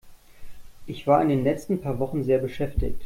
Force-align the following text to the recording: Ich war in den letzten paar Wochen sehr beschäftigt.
Ich 0.87 1.05
war 1.05 1.21
in 1.21 1.29
den 1.29 1.43
letzten 1.43 1.79
paar 1.79 1.99
Wochen 1.99 2.23
sehr 2.23 2.39
beschäftigt. 2.39 2.97